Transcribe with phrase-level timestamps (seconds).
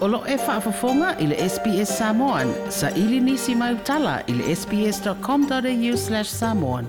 [0.00, 2.48] Olo e whaafafonga i le SPS Samoan.
[2.70, 6.86] Sa ili nisi mai utala i le sps.com.au slash samoan.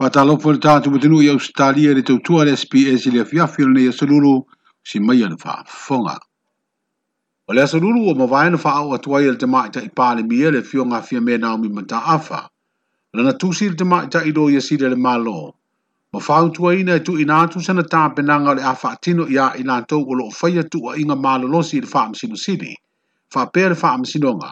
[0.00, 3.86] Patalopo le tātu mutinu i Australia le tautua le SPS i le afiafi le nei
[3.92, 4.34] asalulu
[4.82, 6.16] si mai ana whaafafonga.
[7.46, 11.20] O le asalulu o mawaena whaau atuai le tamaita i pāle mia le fionga fia
[11.20, 12.48] me naumi mantaafa.
[13.14, 15.38] Lana tusi le tamaita i do i asile le malo.
[16.12, 20.02] ma fautua ina e tuina atu sana tapenaga o le a faatino iā i latou
[20.12, 22.70] o loo faia tuuaʻiga malolosi i le faamasinosili
[23.34, 24.50] faapea le faamasinoga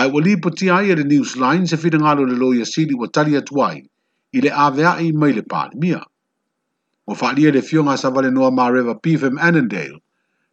[0.00, 3.62] ae ua lipotia ai e le newsline se finagalo le loia sili ua tali atu
[3.68, 3.78] ai
[4.36, 6.02] i le aveaʻi mai le palemia
[7.08, 10.00] ua faaalia i le fioga a savalenoa ma reva pfm annandale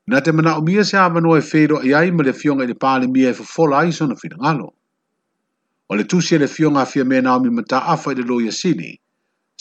[0.07, 3.39] na te manaʻomia se avanoa e feiloaʻi ai ma le fioga i le palemia e
[3.41, 4.71] fofola ai sona finagalo
[5.89, 8.95] o le tusi e le fioga afia mea naomi mataafa i le loia sili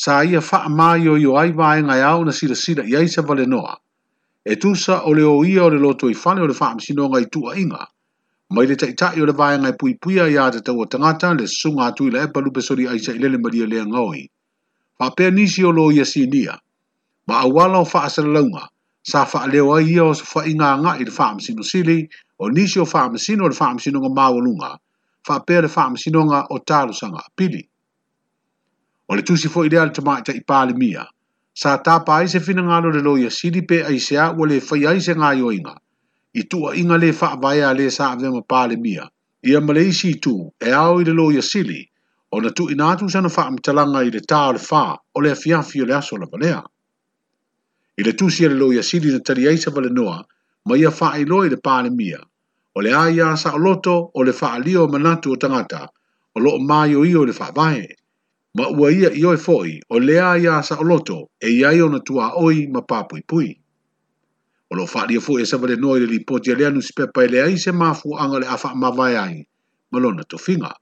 [0.01, 3.23] sa ia faa mai i yo ai vaenga i au na sila sila i aisa
[3.31, 3.75] vale noa.
[4.53, 5.12] E tusa o
[5.53, 7.83] ia o le loto i fane o le faa msino ngai tua inga.
[8.55, 11.45] Mai le taitai o le vaenga i pui pui a ia te tau tangata le
[11.61, 14.23] sunga atu i la epa lupe sori aisa i lele maria lea ngaui.
[14.98, 16.56] Faa pēr nisi o lo ia si nia.
[17.28, 18.69] Ma awala o faa sa launga.
[19.05, 22.09] Sa faa leo ai ia o faa inga nga i le faa msino sili
[22.41, 24.77] o nisi o faa msino o le faa msino ngamawalunga.
[25.28, 26.56] Faa pēr le faa msino nga o
[26.97, 27.69] sanga pili
[29.11, 31.03] o le tusi foʻi lea le tamaʻita i palemia
[31.55, 35.14] sa tapa ai se finagalo le loia sili pe aiseā ua lē fai ai se
[35.19, 35.75] gaioiga
[36.39, 39.08] i tuuaʻiga lē faavaea a lē sa avema palemia
[39.42, 41.81] ia ma le isi itu e ao i le loia sili
[42.33, 44.83] ona tuuina atu sana faamatalaga i le tā o le fā
[45.19, 46.62] o le afiafi o le aso lavalea
[47.98, 50.19] i le tusi a le loia sili na tali ai sa valenoa
[50.70, 52.20] ma ia faailoa i le palemia
[52.75, 55.88] o le a ia saʻoloto o le faaalio o manatu o tagata
[56.34, 57.97] o loo maioio i le faavae
[58.55, 62.01] ma ua ia i oe foi o lea i asa o loto e iai ona
[62.09, 63.55] tua oi ma pāpui pui.
[64.71, 67.27] O lo fāli a fōi e savale noi le li poti a leanu si pepa
[67.27, 69.47] lea i se māfu anga le afa ma vai ai,
[69.91, 70.72] ma lona to finga.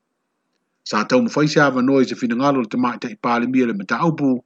[0.84, 3.72] Sa tau mwhai se ava noi se fina ngalo le tamai te ipāle mia le
[3.76, 4.38] mata aupu,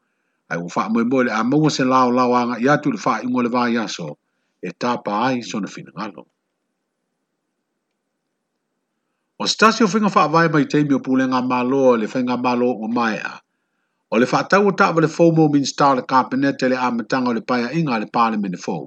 [0.51, 2.99] ai ua fāk mwe mwe le a maua se lao lao anga i atu le
[2.99, 4.17] fāi ingo le vai aso,
[4.63, 6.27] e tāpa ai sona fina ngalo.
[9.43, 12.67] O stasi o whinga wha vai mai teimi o pule ngā mālo le finga mālo
[12.87, 13.33] o mai a.
[14.15, 17.41] O le tau o tāwa le FOMO min star le kāpenete le amatanga o le
[17.43, 18.07] paya inga le
[18.45, 18.85] mene fōu.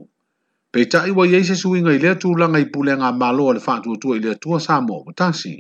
[0.72, 1.24] Pei ta iwa
[1.62, 5.04] su inga i lea tūlanga i pule ngā mālo le whātuatua i lea tua sāmo
[5.10, 5.54] o tasi.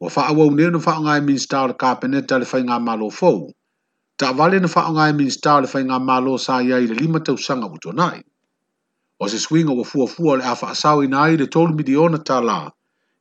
[0.00, 3.50] Wa wha unia na wha ngai min star le kāpenete le finga mālo fōu.
[4.16, 7.68] Ta vale na wha ngai min star le whainga mālo sā iai le lima tausanga
[7.76, 8.24] utonai.
[9.20, 12.72] O se swinga wa fua fua le awha asawi nai le tolu midiona tā laa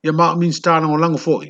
[0.05, 1.47] ia ma min stana o lango foi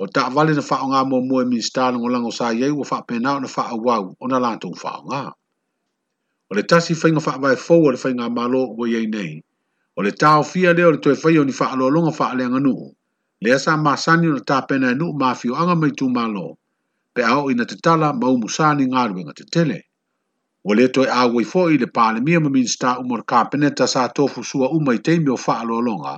[0.00, 2.46] o ta vale na fa o nga mo mo e min stana o lango sa
[2.60, 5.20] ye o fa pe na na fa o wa o na la to fa nga
[6.50, 8.44] o le tasi fa nga fa vai fo o le fa nga ma
[8.82, 9.32] o ye nei
[9.96, 12.12] o le ta o fia le o le to fa yo ni fa lo longa
[12.18, 12.74] fa le nga nu
[13.44, 15.92] Lea sa ma sa ni na ta e pe na nu ma fi o mai
[15.98, 16.24] tu ma
[17.14, 19.44] pe ao o ina te tala ma o mu sa ni nga lo nga te
[19.54, 19.78] tele
[20.68, 23.02] o le to a wai fo i le pa le mi o min sta o
[23.08, 23.38] mo ka
[23.78, 26.14] ta sa to sua o mai te mi o fa lo longa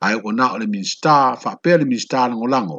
[0.00, 2.78] ai o na o le minsta fa pe le minsta le ngolango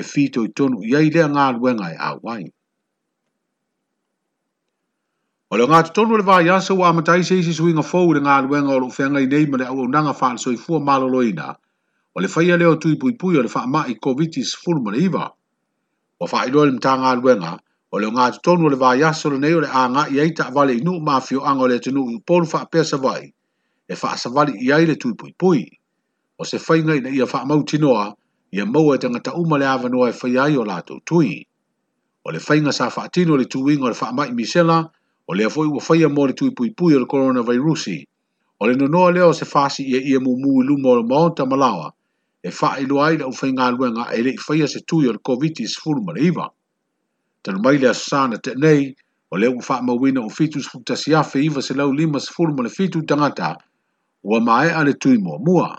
[0.00, 2.44] e fito i tonu i ai lea ngālu e ngai a wai.
[5.52, 8.50] O le ngātu tonu le vāi asa wā matai se isi sui ngafou le ngālu
[8.56, 11.46] e ngai o lukwhenga i neima le au au nanga whāle soi fua mālo loina
[12.16, 14.98] o le whaia leo tui pui pui o le wha mai covid is full le
[15.08, 15.24] iwa.
[16.22, 17.56] O wha i loa le mta ngālu e ngai
[17.92, 20.50] o le ngātu tonu le vāi asa le nei o le ānga i eita a
[20.50, 23.32] vale i nuk mafio anga le tenu i polu wha pesa vai
[23.88, 25.62] e fa asa vale i ai le tui pui pui
[26.38, 28.14] o se whainga i na ia wha amau tinoa
[28.52, 31.46] ia maua e tangata umale awanoa e whai ai o lātou tui.
[32.26, 34.90] O le whainga sa wha atino le tuwing o le wha amai misela
[35.26, 37.98] o le afoi ua whai amore tui pui pui o le coronavirusi.
[38.60, 41.88] O le nonoa leo se fasi ia ia mu mu ilu mo le maonta malawa
[42.44, 45.12] e wha ilu ai na uwhai ngā luenga e le i whai se tui o
[45.12, 46.46] le COVID-19 sifuru mara iwa.
[47.42, 48.92] Tanu mai le asana te nei
[49.32, 53.02] o le uwha mawina o fitu sifuta siafe iwa se lau lima sifuru mara fitu
[53.08, 53.56] tangata
[54.24, 55.78] ua mae ane tui mua mua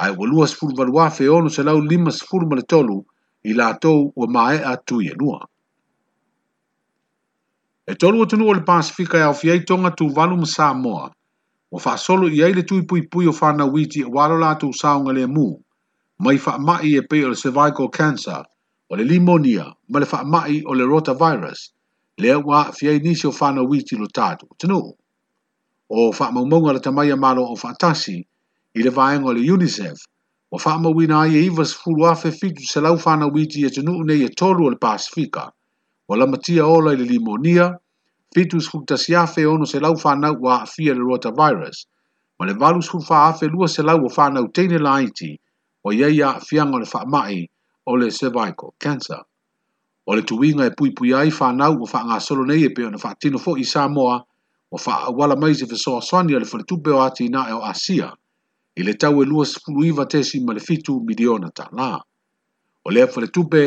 [0.00, 3.06] ai wa lua sifuru valua fe ono se lau lima sifuru maletolu
[3.44, 5.38] ila i la tou ua mae a tui e lua.
[7.90, 11.06] E tolu atu le Pasifika e au fiei tonga tu valu ma Samoa,
[11.72, 14.68] wa faa solo i aile tui pui pui o whana witi e walo la tu
[14.80, 15.48] saunga le mu,
[16.24, 18.44] mai faa mai e pe o le cervical cancer,
[18.90, 21.60] o le limonia, ma le faa mai o le rotavirus,
[22.22, 24.46] le wa fiei nisi o whana witi lo tatu.
[24.60, 24.80] Tanu,
[25.96, 28.18] o faa maumonga le tamaya malo o fatasi,
[28.78, 29.98] i le vaenga o le UNICEF,
[30.54, 34.04] o whaama wina ai e iwas fulu afe fitu se lau whana witi e tunu
[34.06, 35.50] nei e tolu o le Pasifika,
[36.08, 37.72] o la matia ola i le limonia,
[38.34, 41.86] fitu skukta si afe ono se lau whana wa afia le rota virus,
[42.38, 45.40] ma le valu skukta afe lua se lau o whana utene la iti,
[45.84, 47.50] o iei a fianga le whaamai
[47.86, 49.18] o le cervical cancer.
[50.06, 52.98] O le tuwinga e pui pui ai whana o whanga solo nei e pe ona
[53.02, 54.24] whaatino fo i Samoa,
[54.70, 58.14] o wha awala maize fesoa swani o le whaletupeo ati na e o Asia,
[58.78, 61.90] i le tau e lua sifuru iwa tesi ma le fitu miliona ta la.
[62.86, 63.62] O lea fale tupe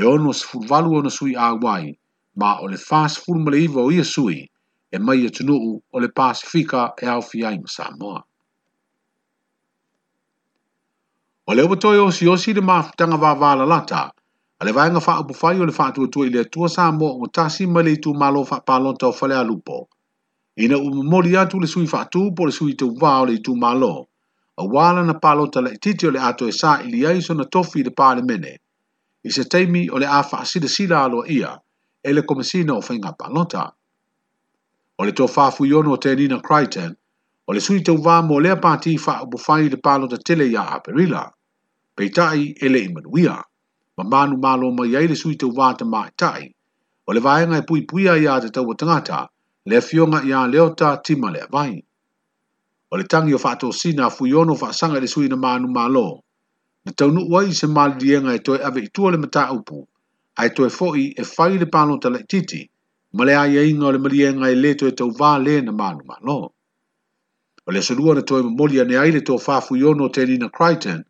[0.00, 1.96] e ono sifuru valu ona sui a wai,
[2.40, 4.40] ma o le fa sifuru ma le iwa o ia sui,
[4.94, 8.20] e mai e tunuu o le pasifika e au fiai ma Samoa.
[11.46, 14.02] O lea watoi osi osi le maafutanga wa wala lata,
[14.58, 17.66] a le vaenga faa upufai o le faa tuatua i le tua Samoa o tasi
[17.66, 19.88] ma le itu malo faa palonta o fale alupo.
[20.56, 24.08] Ina umumori atu le sui faa tupo le sui tu vao le itu malo,
[24.60, 27.44] a wala na palo ta le titi o le ato e sa ili aiso na
[27.46, 28.58] tofi le pale mene,
[29.24, 31.56] i se teimi o le afa asida sila aloa ia,
[32.02, 33.70] e le komisina o whainga palota.
[34.98, 36.90] O le tofafu yono o tenina Crichton,
[37.46, 40.50] o le sui tau vamo o lea pati fa o bufai le palo ta tele
[40.50, 41.30] ya aperila,
[41.94, 43.38] peitai e le imanuia,
[43.96, 46.50] ma manu malo ma iai le sui tau vata maitai,
[47.06, 49.28] o le vaenga e pui puia ia te tau o tangata,
[49.70, 51.86] le fionga ia leota tima le vaini
[52.90, 56.24] o le tangi o fato sina a fuiono fa sanga le sui na manu malo.
[56.84, 59.78] Na taunu ua i se mali dienga e toi ave itua le mata upu,
[60.36, 62.62] a e toi foi e fai le pano ta le titi,
[63.16, 65.72] ma le aia e inga o le marienga e leto e tau vaa le na
[65.72, 66.54] manu malo.
[67.66, 71.00] O le salua na toi mamoli ane aile to fa fuiono te nina Crichton,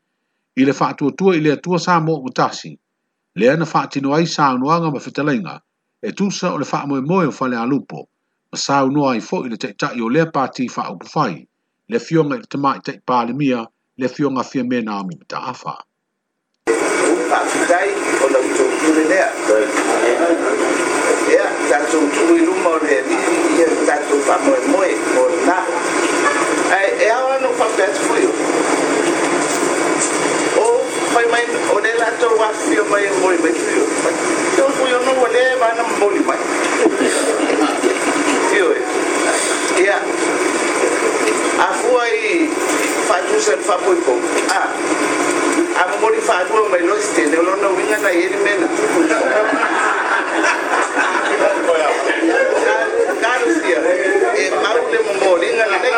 [0.61, 2.75] i le fato tua i le atua sa mo o tasi,
[3.39, 5.55] le ana fa atino ai sa anuanga ma fitalenga,
[6.03, 8.09] e tusa o le fa moe moe o fale alupo,
[8.51, 11.47] ma sa anuai fo i le te tai o le pati fa upu fai.
[11.89, 13.65] le fionga i te mai te pālemia,
[13.97, 15.73] le fionga fia mena ami ta afa.
[17.31, 17.89] Whakitai
[18.25, 19.29] o lau tō kure nea.
[21.33, 24.91] Ea, tātou tūi ruma o rea nini, ia tātou whamoe moe
[25.23, 25.57] o nā.
[26.77, 28.35] Ai, e awa no whapeat fui o.
[30.65, 30.67] O,
[31.15, 31.45] whai mai,
[31.77, 33.89] o ne lātou wafio mai o moe mai fui o.
[34.59, 36.39] Tō fui o no, o lea e vana moni mai.
[43.09, 44.13] fajusen fa poi po
[44.53, 44.69] a ah,
[45.81, 48.67] a mo faz fa mo não lo ste ne lo ele winga na yeri mena
[54.37, 55.91] e mau le mo mori na le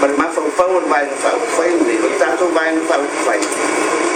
[0.00, 3.38] bermak fau fau on vai fau fai ni o tanto vai no fau fai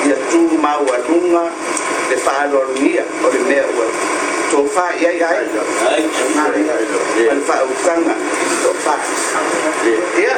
[0.06, 1.44] ia tu mau a lunga
[2.10, 3.86] le falo mia o le mea ua
[4.50, 5.32] to fa ia ia ai
[7.48, 8.14] fa o tanga
[8.62, 8.94] to fa
[10.22, 10.34] ia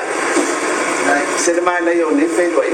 [1.44, 2.70] se le mai nei o ni fe doi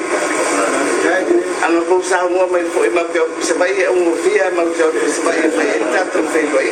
[1.66, 4.84] ana ko sa mo mai ko ma pe se vai e un fia ma se
[5.16, 6.68] se vai e fa e tanto fe doi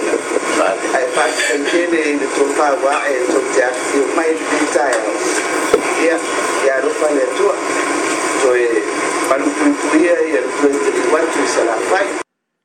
[0.98, 1.24] ai fa
[1.70, 2.02] ke ne
[2.36, 3.66] to fa wa e to te
[4.14, 4.96] mai pitai
[7.00, 8.74] pas les doigts.
[9.28, 12.12] Quand nous prions prière, il y a le plus de doigts, tout ça la faille.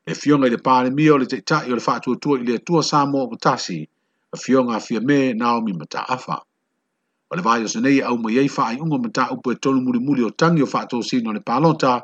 [0.06, 3.06] e fioga i le palemia o le taʻitaʻi o le faatuatua i le atua sa
[3.08, 3.90] mo o tasi e
[4.36, 6.36] a fioga afia me naomi mataafa
[7.32, 10.68] o le vaiosa nei e auma i ai faaiʻuga mataupu e tolumulimuli o tagi o
[10.68, 12.02] faatosino o le palota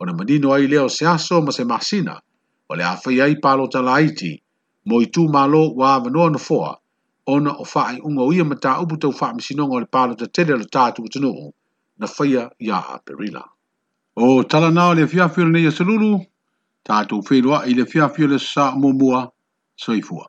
[0.00, 2.16] ona manino ai lea o se aso ma se masina
[2.70, 4.40] o le a faia ai palota laiti
[4.88, 6.78] mo i tumālo ua avanoa nofoa
[7.26, 11.52] ona o faaiʻuga o ia mataupu taufaamisinoga o le palota tele o le tatou atunuu
[12.00, 13.48] نصية يا بريلا
[14.18, 16.20] او تلنا لفيا فيل ني سلولو
[16.84, 19.26] تعتو فيل وائي لفيا فيل الساء موموا
[19.76, 20.24] سيفوا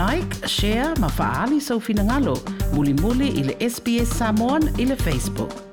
[0.00, 2.34] Like, share, mafa'ali sau finangalo.
[2.76, 5.69] Muli muli ile SBS Samoan ile Facebook.